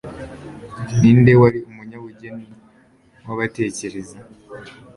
[0.99, 2.45] Ninde Wari Umunyabugeni
[3.25, 4.17] Wabatekereza